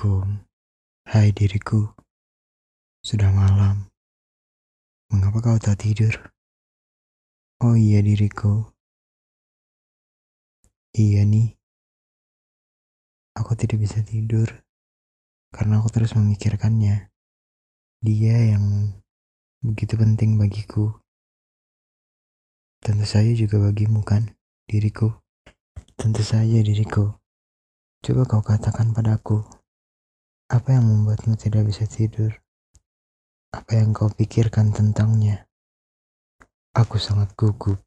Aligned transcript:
Assalamualaikum. 0.00 0.48
Hai 1.12 1.28
diriku. 1.36 1.92
Sudah 3.04 3.28
malam. 3.36 3.92
Mengapa 5.12 5.44
kau 5.44 5.60
tak 5.60 5.84
tidur? 5.84 6.32
Oh 7.60 7.76
iya 7.76 8.00
diriku. 8.00 8.64
Iya 10.96 11.28
nih. 11.28 11.52
Aku 13.44 13.52
tidak 13.60 13.84
bisa 13.84 14.00
tidur 14.00 14.48
karena 15.52 15.84
aku 15.84 15.92
terus 15.92 16.16
memikirkannya. 16.16 17.12
Dia 18.00 18.56
yang 18.56 18.96
begitu 19.60 20.00
penting 20.00 20.40
bagiku. 20.40 20.96
Tentu 22.80 23.04
saja 23.04 23.36
juga 23.36 23.60
bagimu 23.68 24.00
kan, 24.00 24.32
diriku. 24.64 25.12
Tentu 26.00 26.24
saja 26.24 26.64
diriku. 26.64 27.20
Coba 28.00 28.24
kau 28.24 28.40
katakan 28.40 28.96
padaku, 28.96 29.59
apa 30.50 30.74
yang 30.74 30.82
membuatmu 30.82 31.38
tidak 31.38 31.62
bisa 31.70 31.86
tidur? 31.86 32.34
Apa 33.54 33.78
yang 33.78 33.94
kau 33.94 34.10
pikirkan 34.10 34.74
tentangnya? 34.74 35.46
Aku 36.74 36.98
sangat 36.98 37.30
gugup. 37.38 37.78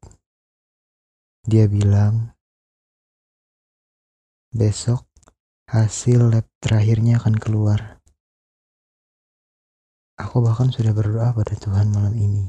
Dia 1.44 1.68
bilang, 1.68 2.32
besok 4.48 5.04
hasil 5.68 6.32
lab 6.32 6.48
terakhirnya 6.64 7.20
akan 7.20 7.36
keluar. 7.36 8.00
Aku 10.16 10.40
bahkan 10.40 10.72
sudah 10.72 10.96
berdoa 10.96 11.36
pada 11.36 11.52
Tuhan 11.52 11.92
malam 11.92 12.16
ini. 12.16 12.48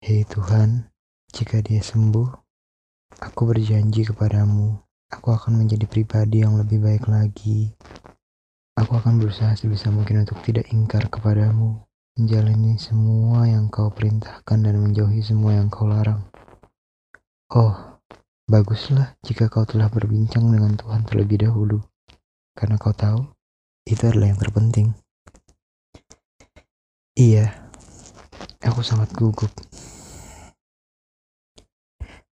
Hei 0.00 0.24
Tuhan, 0.24 0.88
jika 1.36 1.60
dia 1.60 1.84
sembuh, 1.84 2.28
aku 3.20 3.40
berjanji 3.44 4.08
kepadamu 4.08 4.88
Aku 5.08 5.32
akan 5.32 5.64
menjadi 5.64 5.88
pribadi 5.88 6.44
yang 6.44 6.60
lebih 6.60 6.84
baik 6.84 7.08
lagi. 7.08 7.72
Aku 8.78 8.94
akan 8.94 9.18
berusaha 9.18 9.58
sebisa 9.58 9.90
mungkin 9.90 10.22
untuk 10.22 10.38
tidak 10.46 10.70
ingkar 10.70 11.10
kepadamu, 11.10 11.82
menjalani 12.14 12.78
semua 12.78 13.50
yang 13.50 13.66
kau 13.74 13.90
perintahkan 13.90 14.58
dan 14.62 14.78
menjauhi 14.78 15.18
semua 15.18 15.58
yang 15.58 15.66
kau 15.66 15.90
larang. 15.90 16.22
Oh, 17.50 17.74
baguslah 18.46 19.18
jika 19.26 19.50
kau 19.50 19.66
telah 19.66 19.90
berbincang 19.90 20.46
dengan 20.54 20.78
Tuhan 20.78 21.02
terlebih 21.10 21.42
dahulu, 21.42 21.82
karena 22.54 22.78
kau 22.78 22.94
tahu 22.94 23.26
itu 23.82 23.98
adalah 24.06 24.30
yang 24.30 24.38
terpenting. 24.38 24.94
Iya, 27.18 27.50
aku 28.62 28.86
sangat 28.86 29.10
gugup. 29.18 29.50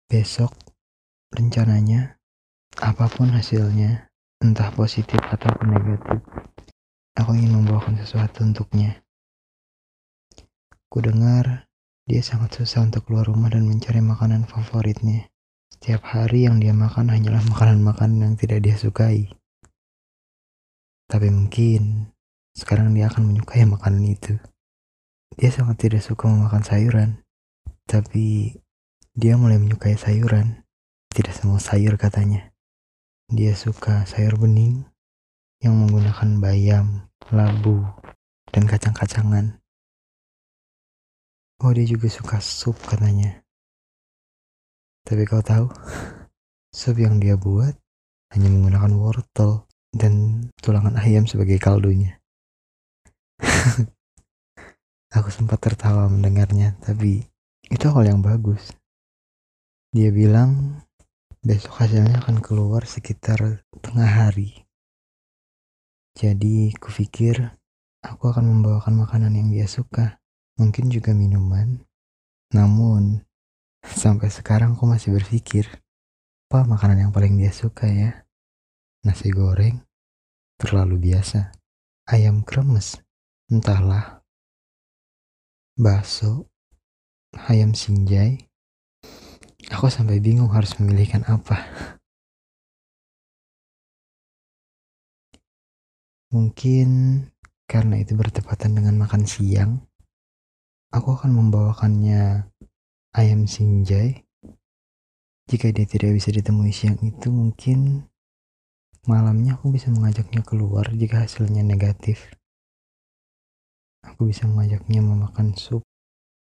Besok, 0.09 0.49
rencananya 1.29 2.17
Apa 2.81 3.05
pun 3.13 3.29
hasilnya, 3.29 4.10
entah 4.41 4.73
positif 4.73 5.21
ataupun 5.21 5.77
negatif, 5.77 6.19
aku 7.13 7.37
ingin 7.37 7.61
membawakan 7.61 8.01
sesuatu 8.01 8.41
untuknya. 8.41 9.05
Ku 10.89 10.99
dengar 10.99 11.71
dia 12.09 12.19
sangat 12.25 12.57
susah 12.57 12.83
untuk 12.83 13.07
keluar 13.07 13.29
rumah 13.29 13.53
dan 13.53 13.63
mencari 13.69 14.01
makanan 14.01 14.49
favoritnya. 14.49 15.29
Setiap 15.71 16.03
hari 16.11 16.49
yang 16.49 16.59
dia 16.59 16.75
makan 16.75 17.13
hanyalah 17.13 17.41
makanan-makanan 17.47 18.19
yang 18.19 18.35
tidak 18.35 18.59
dia 18.65 18.75
sukai. 18.75 19.31
Tapi 21.07 21.31
mungkin 21.31 22.11
sekarang 22.51 22.91
dia 22.91 23.07
akan 23.07 23.31
menyukai 23.31 23.63
makanan 23.63 24.03
itu. 24.03 24.35
Dia 25.39 25.47
sangat 25.47 25.87
tidak 25.87 26.03
suka 26.03 26.27
memakan 26.27 26.61
sayuran, 26.65 27.09
tapi 27.87 28.59
dia 29.15 29.39
mulai 29.39 29.55
menyukai 29.55 29.95
sayuran. 29.95 30.67
Tidak 31.11 31.31
semua 31.31 31.63
sayur 31.63 31.95
katanya. 31.95 32.50
Dia 33.31 33.55
suka 33.55 34.03
sayur 34.03 34.35
bening 34.35 34.83
yang 35.63 35.79
menggunakan 35.79 36.43
bayam, 36.43 37.07
labu, 37.31 37.79
dan 38.51 38.67
kacang-kacangan. 38.67 39.55
Oh, 41.63 41.71
dia 41.71 41.87
juga 41.87 42.11
suka 42.11 42.43
sup 42.43 42.75
katanya. 42.83 43.39
Tapi 45.07 45.23
kau 45.23 45.39
tahu, 45.39 45.71
sup 46.75 46.99
yang 46.99 47.23
dia 47.23 47.39
buat 47.39 47.71
hanya 48.35 48.51
menggunakan 48.51 48.99
wortel 48.99 49.63
dan 49.95 50.43
tulangan 50.59 50.99
ayam 50.99 51.23
sebagai 51.23 51.55
kaldunya. 51.55 52.19
Aku 55.15 55.31
sempat 55.31 55.63
tertawa 55.63 56.11
mendengarnya, 56.11 56.75
tapi 56.83 57.23
itu 57.71 57.85
hal 57.95 58.03
yang 58.03 58.19
bagus. 58.19 58.75
Dia 59.95 60.11
bilang 60.11 60.83
Besok 61.41 61.81
hasilnya 61.81 62.21
akan 62.21 62.37
keluar 62.37 62.85
sekitar 62.85 63.65
tengah 63.81 64.05
hari. 64.05 64.61
Jadi 66.13 66.69
kupikir 66.77 67.57
aku 68.05 68.29
akan 68.29 68.45
membawakan 68.45 69.01
makanan 69.01 69.33
yang 69.33 69.49
dia 69.49 69.65
suka. 69.65 70.21
Mungkin 70.61 70.93
juga 70.93 71.17
minuman. 71.17 71.81
Namun 72.53 73.25
sampai 73.81 74.29
sekarang 74.29 74.77
aku 74.77 74.85
masih 74.85 75.17
berpikir 75.17 75.65
apa 76.45 76.61
makanan 76.61 77.09
yang 77.09 77.11
paling 77.15 77.33
dia 77.33 77.49
suka 77.49 77.89
ya? 77.89 78.21
Nasi 79.01 79.33
goreng 79.33 79.81
terlalu 80.61 81.09
biasa. 81.09 81.57
Ayam 82.05 82.45
kremes 82.45 83.01
entahlah. 83.49 84.21
Bakso, 85.73 86.53
ayam 87.33 87.73
sinjai, 87.73 88.50
Aku 89.69 89.85
sampai 89.93 90.17
bingung 90.17 90.49
harus 90.49 90.73
memilihkan 90.81 91.21
apa. 91.29 91.61
Mungkin 96.31 96.89
karena 97.67 97.99
itu 97.99 98.15
bertepatan 98.15 98.73
dengan 98.73 98.95
makan 98.97 99.27
siang, 99.27 99.83
aku 100.89 101.13
akan 101.13 101.35
membawakannya 101.35 102.47
ayam 103.13 103.45
sinjai. 103.45 104.23
Jika 105.51 105.67
dia 105.75 105.83
tidak 105.83 106.15
bisa 106.15 106.31
ditemui 106.31 106.71
siang 106.71 106.95
itu, 107.03 107.27
mungkin 107.27 108.07
malamnya 109.03 109.59
aku 109.59 109.75
bisa 109.75 109.91
mengajaknya 109.91 110.39
keluar 110.47 110.87
jika 110.95 111.27
hasilnya 111.27 111.67
negatif. 111.67 112.31
Aku 114.07 114.31
bisa 114.31 114.47
mengajaknya 114.47 115.03
memakan 115.03 115.53
sup 115.59 115.83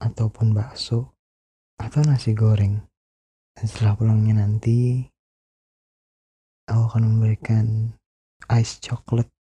ataupun 0.03 0.51
bakso 0.51 1.15
atau 1.79 2.03
nasi 2.03 2.35
goreng. 2.35 2.83
Setelah 3.57 3.97
pulangnya 3.97 4.45
nanti, 4.45 5.01
aku 6.69 6.83
akan 6.93 7.03
memberikan 7.09 7.97
ice 8.53 8.77
chocolate 8.85 9.33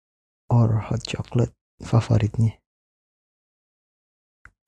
or 0.47 0.79
hot 0.79 1.03
chocolate 1.03 1.51
favoritnya. 1.83 2.55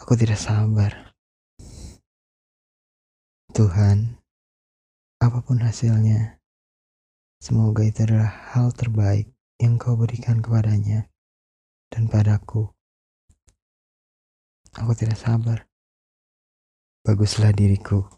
Aku 0.03 0.19
tidak 0.19 0.35
sabar. 0.35 1.15
Tuhan, 3.55 4.19
apa 5.23 5.39
pun 5.39 5.63
hasilnya, 5.63 6.43
semoga 7.39 7.87
itu 7.87 8.03
adalah 8.03 8.51
hal 8.51 8.75
terbaik 8.75 9.31
yang 9.63 9.79
kau 9.79 9.95
berikan 9.95 10.43
kepadanya 10.43 11.07
dan 11.87 12.11
padaku. 12.11 12.67
Aku 14.75 14.91
tidak 14.91 15.15
sabar. 15.15 15.65
Baguslah 17.07 17.55
diriku. 17.55 18.16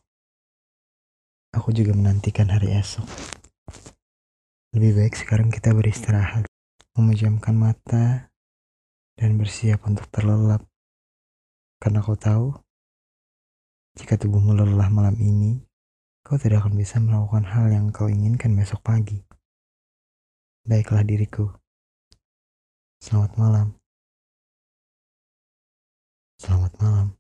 Aku 1.50 1.74
juga 1.74 1.98
menantikan 1.98 2.46
hari 2.54 2.78
esok. 2.78 3.10
Lebih 4.78 5.02
baik 5.02 5.18
sekarang 5.18 5.50
kita 5.50 5.74
beristirahat, 5.74 6.46
memejamkan 6.94 7.58
mata, 7.58 8.30
dan 9.18 9.34
bersiap 9.34 9.82
untuk 9.90 10.06
terlelap. 10.14 10.62
Karena 11.82 12.06
kau 12.06 12.14
tahu, 12.14 12.54
jika 13.98 14.16
tubuhmu 14.22 14.54
lelah 14.54 14.94
malam 14.94 15.18
ini, 15.18 15.58
kau 16.22 16.38
tidak 16.38 16.64
akan 16.64 16.78
bisa 16.78 17.02
melakukan 17.02 17.50
hal 17.50 17.66
yang 17.74 17.90
kau 17.90 18.06
inginkan 18.06 18.54
besok 18.54 18.86
pagi. 18.86 19.26
Baiklah 20.70 21.02
diriku. 21.02 21.50
Selamat 23.02 23.34
malam. 23.42 23.68
Selamat 26.38 26.72
malam. 26.78 27.19